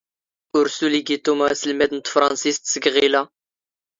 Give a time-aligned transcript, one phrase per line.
[0.57, 3.21] ⵓⵔ ⵙⵓⵍ ⵉⴳⵉ ⵜⵓⵎ ⴰⵙⵍⵎⴰⴷ ⵏ ⵜⴼⵕⴰⵏⵙⵉⵙⵜ ⵙⴳ ⵖⵉⵍⴰ.